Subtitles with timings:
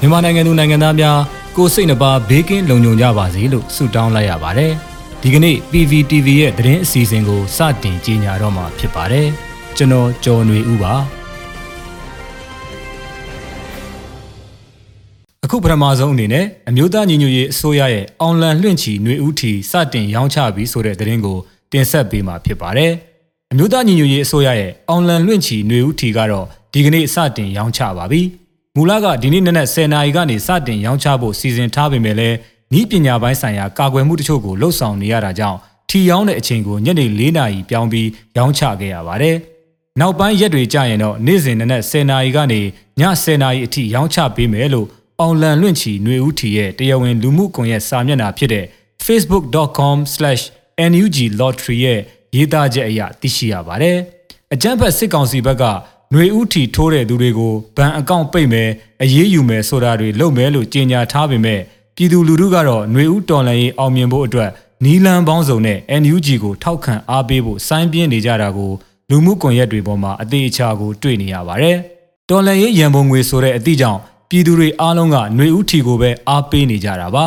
[0.00, 1.18] မြန်မာနိုင်ငံသူနိုင်ငံသားများ
[1.56, 4.72] ကိုယ်စိတ်နှပါဘေးကင်းလုံခြုံကြပါစေလို့ဆုတောင်းလိုက်ရပါတယ်။
[5.22, 9.26] ဒီကနေ့ PVTV ရဲ့သတင်းအစီအစဉ်ကိုစတင်ကြီးညာတော့မှာဖြစ်ပါတယ်။
[9.76, 10.94] ကျွန်တော်ကျော်နေဦးပါ။
[15.44, 21.38] အခုပထမဆုံးအနေနဲ့အမျိုးသားညီညွတ်ရေးအစိုးရရဲ့အွန်လိုင်းလွှင့်ချီຫນွေဦးထီစတင်ရောင်းချပြီးဆိုတဲ့သတင်းကို
[21.72, 22.92] တင်ဆက်ပေးမှာဖြစ်ပါတယ်။
[23.52, 26.46] အမျိုးသားညီညွတ်ရေးအစိုးရရဲ့အွန်လိုင်းလွှင့်ချီຫນွေဦးထီကတော့
[26.76, 28.22] ဒီကနေ့စတင်ရောင်းချပါပြီ။
[28.76, 32.36] မူလကဒီနေ့နက်နက်10:00နာရီကနေစတင်ရောင်းချဖို့စီစဉ်ထားပေမဲ့လည်း
[32.78, 39.36] ဤပညာပိုင်းဆိုင်ရာကာကွယ်မှုတချို့ကိုလှုပ်ဆောင်နေရတာကြောင့်ထီရောင်းတဲ့အချိန်ကိုညနေ4:00နာရီပြောင်းပြီးရောင်းချခဲ့ရပါတယ်။
[40.00, 42.64] နောက်ပိုင်းရက်တွေကြာရင်တော့နေ့စဉ်နက်နက်10:00နာရီကနေည
[43.22, 44.88] 10:00နာရီအထိရောင်းချပေးမယ်လို့
[45.20, 48.66] အောင်လန်လွင့်ချီຫນွေဦးထီရဲ့တရားဝင်လူမှုကွန်ရက်စာမျက်နှာဖြစ်တဲ့
[49.06, 52.00] facebook.com/nuglottery ရဲ့
[52.36, 53.98] ရေးသားချက်အရသိရှိရပါတယ်။
[54.54, 55.64] အကြမ်းဖက်စစ်ကောင်စီဘက်က
[56.13, 58.69] ຫນွေဦးထီထိုးတဲ့သူတွေကိုဘဏ်အကောင့်ပိတ်မယ်
[59.03, 61.61] အရေးယူမယ်ဆိုတာတွေလုပ်မယ်လို့ကြေညာထားပေမဲ့
[61.95, 64.49] ပြည်သူလူထုကတော့ຫນွေဦးတော်လှန်ရေးအောင်မြင်ဖို့အတွက်
[64.85, 68.71] နီလန်ပေါင်းစုံနဲ့ NUG ကိုထောက်ခံအားပေးဖို့စိုင်းပြင်းနေကြတာကို
[69.09, 71.77] လူမှုကွန်ရက်တွေပေါ်မှာအသေးအချာကိုတွေ့နေရပါတယ်။
[72.29, 77.25] တော်လှန်ရေးရန်ပုံငွေဆိုတဲ့အသည့်ကြောင့်ပြည်သူတွေအားလုံးကຫນွေဦးထီကိုပဲအားပေးနေကြတာပါ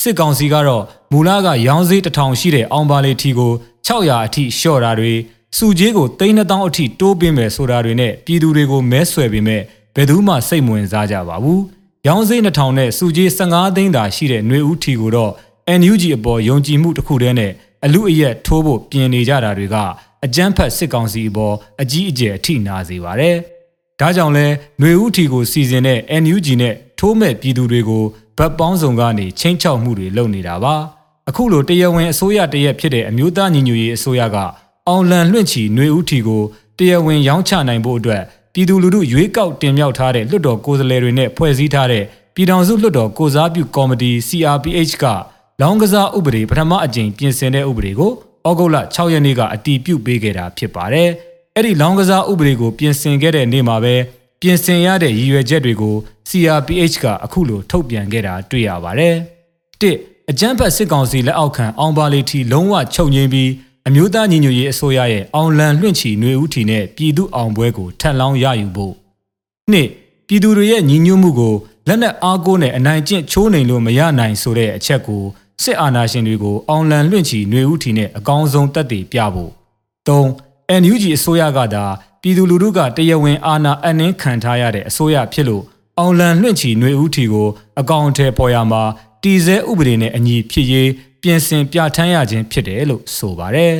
[0.00, 3.52] စစ်ကောင်စီကတော့မူလကရောင်းစည်းတထောင်ရှိတဲ့အောင်ပါလေထီကို
[3.86, 5.12] 600အထိလျှော့တာတွေ
[5.56, 9.62] စုကြီးကို3000အထိတိုးပေးမယ်ဆိုတာတွေနဲ့ပြည်သူတွေကိုမဲဆွယ်ပေးမဲ့
[9.94, 11.62] ဘယ်သူမှစိတ်မဝင်စားကြပါဘူး
[12.06, 15.32] ရောင်းစည်း2000နဲ့စုကြီး15သိန်းသာရှိတဲ့ຫນွေဦးထီကိုတော့
[15.80, 17.52] NUG အပေါ်ယုံကြည်မှုတစ်ခုတည်းနဲ့
[17.84, 19.76] အလူအယက်ထိုးဖို့ပြင်နေကြတာတွေက
[20.24, 23.36] အကြမ်းဖက်စစ်ကောင်စီအပေါ်အကြီးအကျယ်အထိနာစေပါတယ်။
[24.00, 24.46] ဒါကြောင့်လဲ
[24.80, 28.04] ຫນွေဦးထီကိုစီစဉ်တဲ့ NUG နဲ့ထိုးမဲ့ပြည်သူတွေကို
[28.38, 30.74] ဗတ်ပေါင်းစုံကနေချင်းချောက်မှုတွေလုပ်နေတာပါ
[31.28, 34.36] အခုလိုတရားဝင်အစိုးရတရက်ဖြစ်တဲ့အမျိုးသားညီညွတ်ရေးအစိုးရက
[34.89, 36.43] အောင်လန်လွင့်ချီຫນွေဦးထီကို
[36.77, 42.03] တရားဝင်ရောင်းချနိုင်ဖို့အတွက်ပြည်သူလူထုရွေးကောက်တင်မြှောက်ထားတဲ့လွှတ်တော်ကိုယ်စားလှယ်တွေနဲ့ဖွဲ့စည်းထားတဲ့
[42.35, 45.05] ပြည်ထောင်စုလွှတ်တော်ကိုစားပြုကော်မတီ CRPH က
[45.61, 48.11] လောင်းကစားဥပဒေပထမအကြိမ်ပြင်ဆင်တဲ့ဥပဒေကို
[48.47, 51.09] ဩဂုတ်လ6ရက်နေ့ကအတည်ပြုပေးခဲ့တာဖြစ်ပါတယ်။
[51.55, 53.95] အဲ့ဒီလောင်းကစားဥပဒေကိုပြင်ဆင်ခဲ့တဲ့နေ့မှာပဲ
[54.41, 55.95] ပြင်ဆင်ရတဲ့ရည်ရွယ်ချက်တွေကို
[56.29, 59.15] CRPH ကအခုလိုထုတ်ပြန်ခဲ့တာတွေ့ရပါတယ်။
[59.81, 59.97] တစ်
[60.29, 63.49] အကြမ်းဖက်စစ်ကောင်စီလက်အောက်ခံအောင်ပါလီထီလုံးဝချုပ်ငြိမ်းပြီး
[63.86, 68.94] အမျိုးသားညီညွတ်ရေးအစိုးရရဲ့အောင်လံလွင့်ချီຫນွေဦးထီနဲ့ပြည်သူအောင်ပွဲကိုထက်လောင်းရယူဖို့
[69.72, 69.88] နှစ်
[70.26, 71.54] ပြည်သူတွေရဲ့ညီညွတ်မှုကို
[71.88, 75.22] လက်နက်အားကိုးနဲ့အနိုင်ကျင့်ချိုးနှိမ်လို့မရနိုင်ဆိုတဲ့အချက်ကို
[75.62, 79.52] စစ်အာဏာရှင်တွေကိုအောင်လံလွင့်ချီຫນွေဦးထီနဲ့အကောင်းဆုံးတက်တည်ပြဖို့
[80.08, 80.26] ၃
[80.82, 81.84] NUG အစိုးရကသာ
[82.22, 85.64] ပြည်သူလူထုကတရားဝင်အာဏာအနှင်းခံထားရတဲ့အစိုးရဖြစ်လို့
[85.98, 87.48] အောင်လန်လွင့်ချီຫນွေဦးထီကို
[87.80, 88.82] အကောင့်ထဲပေါ်ရမှာ
[89.25, 90.89] တည်ဆဲဥပဒေနဲ့အညီဖြစ်ရေး
[91.21, 93.75] ပြင်ဆင်ပြဋ္ဌာန်းရခြင်းဖြစ်တယ်လို့ဆိုပါတယ်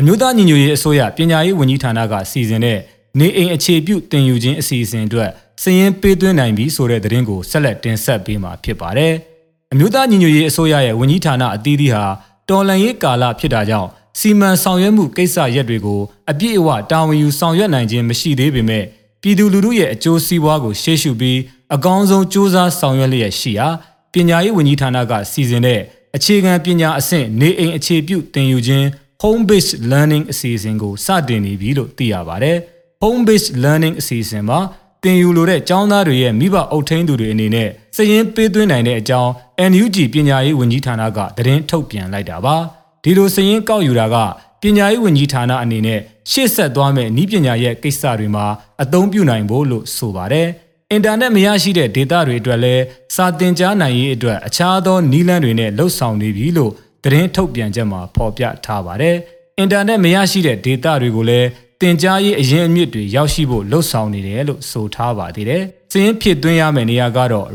[0.00, 2.78] အမျိုးသားညီညွတ်ရေးအစိုးရပညာရေးဝန်ကြီးဌာနကစီစဉ်တဲ့
[3.18, 5.30] နေအိမ်အခြေပြုတင်ယူခြင်းအစီအစဉ်အတွက်
[5.62, 9.14] စည်ရင်ပေးသွင်းနိုင်ပြီဆိုတဲ့သတင်းကိုဆက်လက်တင်ဆက်ပေးမှာဖြစ်ပါတယ်။
[9.72, 12.04] အမျိုးသားညီညွတ်ရေးအစိုးရရဲ့ဝန်ကြီးဌာနအသီးသီးဟာ
[12.48, 16.00] တော်လှန်ရေးကာလဖြစ်တာကြောင့် စီမံဆောင်ရွက်မှုကိစ္စရပ်တွေကို
[16.30, 18.84] အပြည့်အဝတာဝန်ယူဆောင်ရွက်နိုင်ခြင်းမရှိသေးပေမဲ့
[19.22, 21.38] ပြည်သူလူထုရဲ့အကျိုးစီးပွားကိုရှေ့ရှုပြီး
[21.74, 23.68] အကောင်းဆုံးစ조사ဆောင်ရွက်လျက်ရှိရာ
[24.12, 25.80] ပညာရေးဝန်ကြီးဌာနကစီစဉ်တဲ့
[26.16, 28.86] အခြေခံပညာအဆင့်နေအိမ်အခြေပြုသင်ယူခြင်း
[29.22, 32.58] home based learning အစီအစဉ်ကိုစတင်နေပြီလို့သိရပါတယ်
[33.02, 34.58] home based learning အစီအစဉ်မှာ
[35.04, 39.30] တင်ယူလိုတဲ့ကျောင်းသားတွေရဲ့မိဘအုပ်ထိန်းသူတွေအနေနဲ့စရင်ပေးသွင်းနိုင်တဲ့အကြောင်း
[39.70, 42.56] NUG ပညာရေးဝန်ကြီးဌာနကသတင်းထုတ်ပြန်လိုက်တာပါ
[43.04, 44.16] ဒီလိုစရင်ကောက်ယူတာက
[44.60, 46.00] ပညာရေးဝန်ကြီးဌာနအနေနဲ့
[46.30, 48.46] ရှေ့ဆက်သွားမယ့်ဤပညာရဲ့ကိစ္စတွေမှာ
[48.82, 50.48] အသုံးပြုနိုင်ဖို့လို့ဆိုပါတယ်
[50.90, 52.82] အင်တာနက်မရရှိတဲ့ data တွေအတွက်လည်း
[53.14, 56.72] စာသင်ကြားနိုင်ရေးအတွက်အခြားသောနည်းလမ်းတွေနဲ့လှုပ်ဆောင်နေပြီလို့
[57.04, 59.16] သတင်းထုတ်ပြန်ချက်မှာဖော်ပြထားပါတယ်
[59.58, 61.48] အင်တာနက်မရရှိတဲ့ data တွေကိုလည်း
[61.80, 65.62] တင် जा ရေးအရင်အမြစ်တွေရောက်ရှိဖို့လှုပ်ဆောင်နေတယ်လို့ဆိုထားပါသေးတယ်။
[65.92, 67.46] စင်းဖြစ်သွင်းရမယ့်နေရာကတော့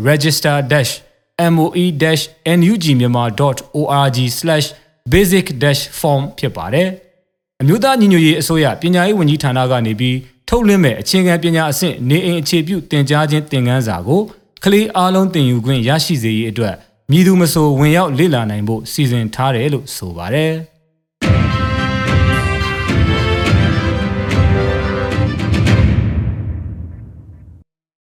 [5.13, 6.88] register-moe-myanmar.org/basic-form ဖြစ်ပါတယ်။
[7.61, 10.18] အမျိုးသားညီညွတ်ရေးအစိုးရပညာရေးဝန်ကြီးဌာနကနေပြီး
[10.50, 14.21] ထုတ်လွှင့်မဲ့အခြေခံပညာအဆင့်နေအိမ်အခြေပြုတင် जा ခြင်းသင်ခန်းစာကို
[14.63, 16.75] ကလေးအားလုံးသင်ယူခွင့်ရရှိစေရေးအတွက်
[17.12, 20.53] မြည်သူမဆိုဝင်ရောက်လေ့လာနိုင်ဖို့စီစဉ်ထားတယ်လို့ဆိုပါတယ်။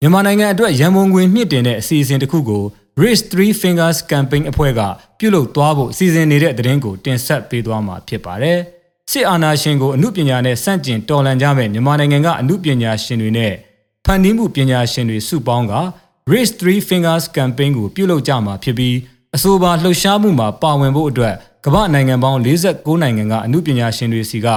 [0.03, 2.65] မြန်မာနိုင်ငံအတွက်ရန်ပုံငွေမြင့်တင်တဲ့အစီအစဉ်တစ်ခုကို
[2.97, 4.81] Race 3 Fingers Campaign အဖွဲ့က
[5.19, 8.59] ပြုလုပ်သွားဖို့စီစဉ်နေတဲ့သတင်းကိုတင်ဆက်ပေးသွားမှာဖြစ်ပါတယ်။
[9.11, 13.55] စစ်အာဏာရှင်ကိုအမှုပညာနဲ့စန့်ကျင်တော်လှန်ကြမဲ့မြန်မာနိုင်ငံကအမှုပညာရှင်တွေနဲ့
[14.05, 15.75] ဖန်တီးမှုပညာရှင်တွေစုပေါင်းက
[16.33, 18.97] Race 3 Fingers Campaign ကိုပြုလုပ်ကြမှာဖြစ်ပြီး
[19.37, 21.35] အဆိုပါလှုပ်ရှားမှုမှာပါဝင်ဖို့အတွက်
[21.65, 24.49] ကမ္ဘာနိုင်ငံပေါင်း46နိုင်ငံကအမှုပညာရှင်တွေစီက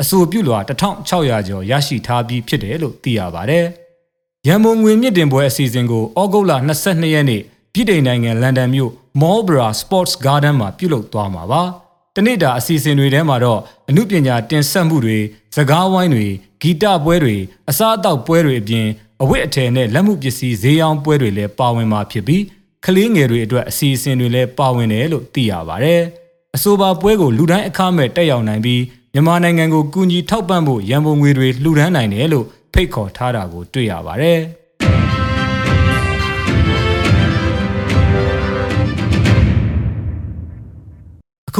[0.00, 1.10] အဆိုပြုလွှာ1600
[1.48, 3.66] ကျော်ရရှိထားပြီးဖြစ်တယ်လို့သိရပါတယ်။
[4.48, 6.52] ရန်ကုန်ငွေမြင့်တင်ပွဲအစီအစဉ်ကိုဩဂုတ်လ
[6.84, 7.42] 22ရက်နေ့
[7.74, 8.90] ပြည်ထိုင်နိုင်ငံလန်ဒန်မြို့
[9.20, 11.62] Marlborough Sports Garden မှာပြုလုပ်သွားမှာပါ။
[12.16, 15.18] တနေ့တာအစီအစဉ်တွေထဲမှာတော့အမှုပညာတင်ဆက်မှုတွေ၊
[15.56, 16.26] စကားဝိုင်းတွေ၊
[16.60, 17.36] ဂီတပွဲတွေ၊
[17.70, 18.86] အစားအသောက်ပွဲတွေအပြင်
[19.22, 22.42] အဝတ်အထည်နဲ့လက်မှုပစ္စည်းဈေးရောင်းပွဲတွေလည်းပါဝင်မှာဖြစ်ပြီး
[22.84, 25.94] ကလေးငယ်တွေအတွက်အစီအစဉ်တွေလည်းပါဝင်တယ်လို့သိရပါဗျ။
[26.56, 28.82] အဆိုပါပွဲကိုလူတိုင်းအခမဲ့တက်ရောက်နိုင်ပြီး
[29.12, 34.40] မြန်မာနိုင်ငံကိုကူညီထောက်ပံ့ဖို့ရန်ပုံငွေတွေလှူဒန်းနိုင်တယ်လို့ဖိတ်ခေါ်ထားတာကိုတွေ့ရပါတယ်။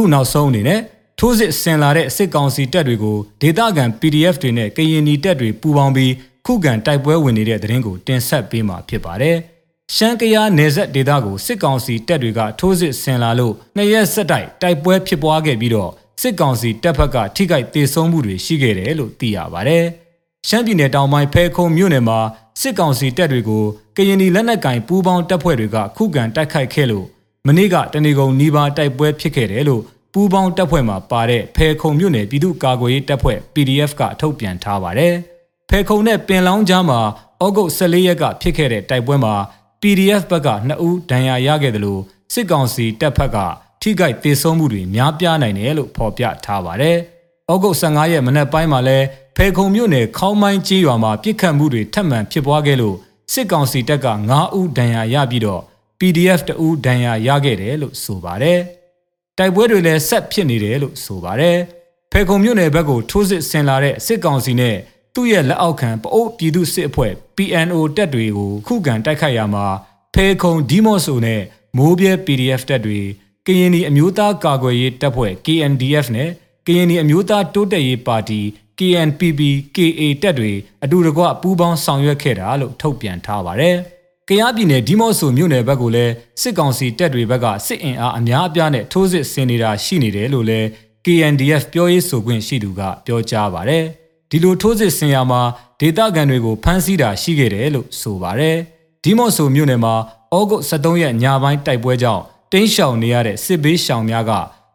[0.03, 0.81] အခုနောက်ဆုံးအနေနဲ့
[1.19, 6.13] ထိုးစစ်ဆင်လာတဲ့စစ်ကောင်စီတပ်တွေကိုဒေသခံ PDF တွေနဲ့ကရင်နီတပ်တွေပူးပေါင်းပြီး
[6.47, 9.37] ခုခံတိုက်ပွဲဝင်နေတဲ့သတင်းကိုတင်ဆက်ပေးမှာဖြစ်ပါတယ်။
[9.95, 15.91] ရှမ်းကယားနယ်စပ်ဒေသကိုစစ်ကောင်စီတပ်တွေကထိုးစစ်ဆင်လာလို့နှစ်ရက်ဆက်တိုက်တိုက်ပွဲဖြစ်ပွားခဲ့ပြီးတော့
[16.23, 19.85] စစ်ကောင်စီတပ်ဖက်ကထိခိုက်ဒေဆုံးမှုတွေရှိခဲ့တယ်လို့သိရပါတယ်။
[20.49, 22.19] ရှမ်းပြည်နယ်တောင်ပိုင်းဖဲခုံမြို့နယ်မှာ
[22.61, 23.65] စစ်ကောင်စီတပ်တွေကို
[23.97, 27.07] ကရင်နီလက်နက်ကင်ပူးပေါင်းတပ်ဖွဲ့တွေကခုခံတိုက်ခိုက်ခဲ့လို့
[27.49, 35.15] မနေ့ကတနေကုန်နီးပါးတိုက်ပွဲဖြစ်ခဲ့တယ်လို့ပူးပေါင်းတပ်ဖွဲ့မှာပါတဲ့ဖဲခုံမြို့နယ်ပြည်သူ့ကာကွယ်ရေးတပ်ဖွဲ့ PDF ကထုတ်ပြန်ထားပါတယ်။
[35.71, 37.01] ဖဲခုံနဲ့ပင်လောင်းကြားမှာ
[37.45, 39.35] ဩဂုတ်14ရက်ကဖြစ်ခဲ့တဲ့တိုက်ပွဲမှာ
[39.81, 42.01] PDF ဘက်က2ဦးဒဏ်ရာရခဲ့တယ်လို့
[42.33, 43.39] စစ်ကောင်စီတပ်ဖက်က
[43.83, 46.97] ထိခိုက်ဒေဆုံးမှုတွေများပြားနိုင်တယ်လို့ဖော်ပြထားပါတယ်။
[47.53, 48.99] ဩဂုတ်15ရက်မနက်ပိုင်းမှာလဲ
[49.37, 52.97] ဖဲခုံမြို့နယ်ခေါင်းမိုင်းကြီးရွာမှာပြစ်ခတ်မှုတွေထပ်မံဖြစ်ပွားခဲ့လို့
[53.33, 55.63] စစ်ကောင်စီတပ်က9ဦးဒဏ်ရာရပြီးတော့
[56.03, 58.59] PDF တဦးဒဏ်ရာရခဲ့တယ်လို့ဆိုပါတယ်။
[59.39, 61.57] တိုက်ပွဲတွေလည်းဆက်ဖြစ်နေတယ်လို့ဆိုပါတယ်။
[62.13, 64.77] ဖဲခုံမြို့နယ်ဘက်ကိုထိုးစစ်ဆင်လာတဲ့စစ်ကောင်စီနဲ့
[65.15, 69.67] သူ့ရဲ့လက်အောက်ခံပအိုးပြည်သူစစ်အဖွဲ့ PNO တပ်တွေကိုခုခံတိုက်ခိုက်ရမှာ
[70.15, 71.43] ဖဲခုံဒီမော့ဆိုနဲ့
[71.77, 73.01] မိုးပြဲ PDF တပ်တွေ
[73.47, 76.31] ကရင်နီအမျိုးသားကာကွယ်ရေးတပ်ဖွဲ့ KNDF နဲ့
[76.67, 78.41] ကရင်နီအမျိုးသားတိုးတက်ရေးပါတီ
[78.79, 79.41] KNPP
[79.77, 80.53] KA တပ်တွေ
[80.85, 83.79] အတူတကွပူးပေါင်းဆောင်ရွက်ခဲ့တာလို့ထုတ်ပြန်ထားပါတယ်။
[84.29, 90.67] ကယားပြည်နယ်ဒီမော့ဆိုမြို့နယ်ဘက်ကိုလည်းစစ်ကောင်စီတပ်တွေဘက်ကစစ်အင်အားအများအပြားနဲ့ထိုးစစ်ဆင်နေတာရှိနေတယ်လို့လည်း
[91.05, 93.85] KNDF ပြောရေးဆိုခွင့်ရှိသူကပြောကြားပါတယ်။
[94.31, 95.41] ဒီလိုထိုးစစ်ဆင်ရမှာ
[95.81, 98.57] ဒေသခံတွေကိုဖမ်းဆီးတာရှိခဲ့တယ်လို့ဆိုပါတယ်။
[99.05, 99.95] ဒီမော့ဆိုမြို့နယ်မှာ
[100.35, 102.23] ဩဂုတ်23ရက်ညပိုင်းတိုက်ပွဲကြောင့်
[102.53, 104.33] တင်းရှောင်နေရတဲ့စစ်ဘေးရှောင်များက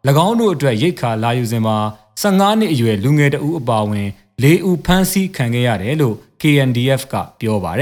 [0.26, 1.76] ၎င်းတို့အတွက်ရိတ်ခါလာယူစဉ်မှာ
[2.22, 4.08] 15နှစ်အရွယ်လူငယ်တဦးအပါအဝင်
[4.42, 7.72] ၄ဦးဖမ်းဆီးခံခဲ့ရတယ်လို့ KNDF ကပြောပါ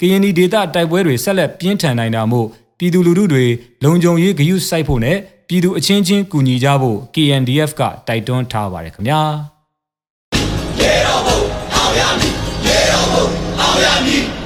[0.00, 2.46] တယ်။ KND ဒေတာတိုက်ပွဲတွေဆက်လက်ပြင်းထန်နိုင်တာမို့
[2.78, 3.44] ပြည်သူလူထုတွေ
[3.84, 5.16] လုံခြုံရေးဂရုစိုက်ဖို့နဲ့
[5.48, 9.20] ပြည်သူအချင်းချင်းကူညီကြဖို့ KNDF ကတိုက်တွန်းထားပါတယ်ခင်ဗျာ။
[10.80, 11.38] ရေတော်ဘုံ
[11.74, 12.34] အောင်ရမည်
[12.66, 13.26] ရေတော်ဘုံ
[13.60, 14.39] အောင်ရမည်